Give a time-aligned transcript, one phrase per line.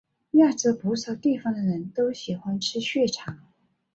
[0.31, 3.37] 亚洲不少地方的人都喜欢吃血肠。